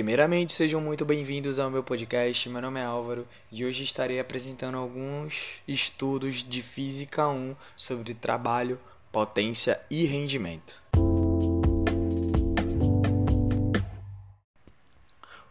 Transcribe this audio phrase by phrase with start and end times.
[0.00, 2.48] Primeiramente, sejam muito bem-vindos ao meu podcast.
[2.48, 8.80] Meu nome é Álvaro e hoje estarei apresentando alguns estudos de Física 1 sobre trabalho,
[9.12, 10.82] potência e rendimento.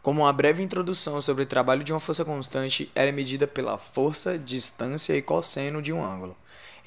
[0.02, 3.77] Como uma breve introdução sobre o trabalho de uma força constante, ela é medida pela
[3.77, 6.36] força, distância e cosseno de um ângulo.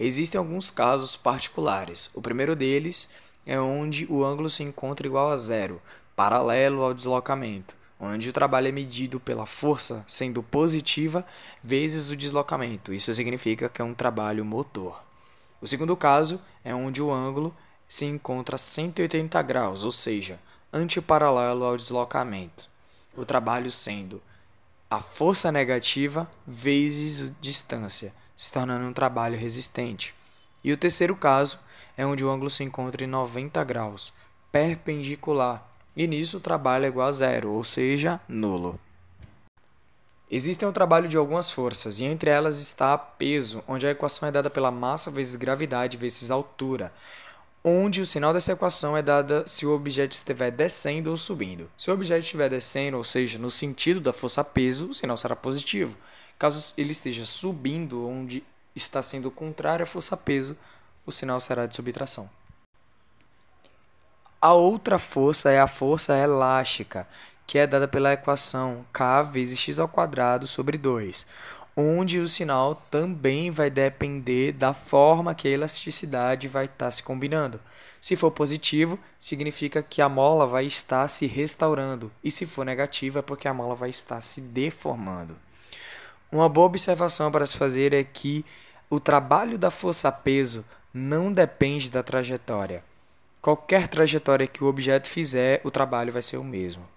[0.01, 2.11] Existem alguns casos particulares.
[2.13, 3.09] O primeiro deles
[3.47, 5.81] é onde o ângulo se encontra igual a zero,
[6.15, 11.25] paralelo ao deslocamento, onde o trabalho é medido pela força sendo positiva
[11.63, 12.93] vezes o deslocamento.
[12.93, 15.03] Isso significa que é um trabalho motor.
[15.61, 17.55] O segundo caso é onde o ângulo
[17.89, 20.41] se encontra a 180 graus, ou seja,
[20.73, 22.69] antiparalelo ao deslocamento.
[23.17, 24.21] O trabalho sendo
[24.91, 30.15] a força negativa vezes distância, se tornando um trabalho resistente.
[30.65, 31.59] E o terceiro caso
[31.97, 34.13] é onde o ângulo se encontra em 90 graus,
[34.51, 38.79] perpendicular, e nisso o trabalho é igual a zero, ou seja, nulo.
[40.31, 44.33] Existem o trabalho de algumas forças, e entre elas está peso, onde a equação é
[44.33, 46.91] dada pela massa vezes gravidade vezes altura,
[47.63, 51.71] onde o sinal dessa equação é dada se o objeto estiver descendo ou subindo.
[51.77, 55.37] Se o objeto estiver descendo, ou seja, no sentido da força peso, o sinal será
[55.37, 55.99] positivo.
[56.39, 58.43] Caso ele esteja subindo, onde
[58.75, 60.57] está sendo contrário à força peso,
[61.05, 62.29] o sinal será de subtração.
[64.45, 67.07] A outra força é a força elástica,
[67.47, 71.25] que é dada pela equação k vezes x ao quadrado sobre 2,
[71.77, 77.61] onde o sinal também vai depender da forma que a elasticidade vai estar se combinando.
[78.01, 83.21] Se for positivo, significa que a mola vai estar se restaurando, e se for negativo,
[83.21, 85.37] é porque a mola vai estar se deformando.
[86.33, 88.45] Uma boa observação para se fazer é que
[88.91, 92.83] o trabalho da força-peso não depende da trajetória.
[93.43, 96.89] Qualquer trajetória que o objeto fizer, o trabalho vai ser o mesmo.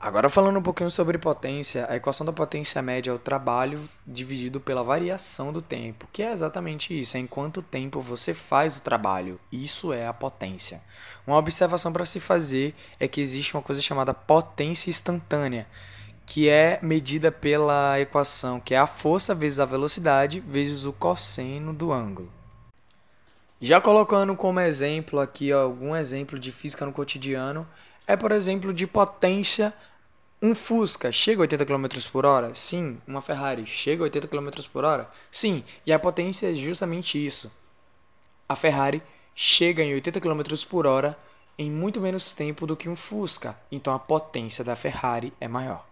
[0.00, 4.58] Agora falando um pouquinho sobre potência, a equação da potência média é o trabalho dividido
[4.58, 8.82] pela variação do tempo, que é exatamente isso, é em quanto tempo você faz o
[8.82, 9.38] trabalho.
[9.52, 10.82] Isso é a potência.
[11.24, 15.68] Uma observação para se fazer é que existe uma coisa chamada potência instantânea,
[16.26, 21.72] que é medida pela equação que é a força vezes a velocidade vezes o cosseno
[21.72, 22.39] do ângulo.
[23.62, 27.68] Já colocando como exemplo aqui algum exemplo de física no cotidiano,
[28.06, 29.74] é por exemplo de potência
[30.40, 32.54] um Fusca chega a 80 km por hora?
[32.54, 32.98] Sim.
[33.06, 35.10] Uma Ferrari chega a 80 km por hora?
[35.30, 35.62] Sim.
[35.84, 37.52] E a potência é justamente isso.
[38.48, 39.02] A Ferrari
[39.34, 41.14] chega em 80 km por hora
[41.58, 43.54] em muito menos tempo do que um Fusca.
[43.70, 45.86] Então a potência da Ferrari é maior.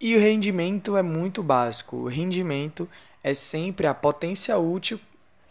[0.00, 1.98] E o rendimento é muito básico.
[1.98, 2.88] O rendimento
[3.22, 4.98] é sempre a potência útil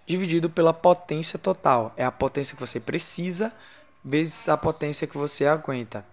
[0.10, 1.94] dividido pela potência total.
[1.96, 3.54] É a potência que você precisa
[4.04, 6.06] vezes a potência que você aguenta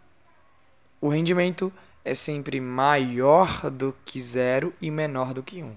[1.01, 1.73] o rendimento
[2.05, 5.67] é sempre maior do que zero e menor do que 1.
[5.67, 5.77] Um.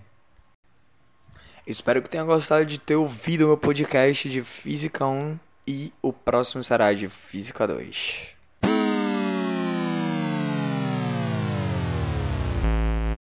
[1.68, 5.38] Espero que tenha gostado de ter ouvido meu podcast de Física 1
[5.68, 8.39] e o próximo será de Física 2.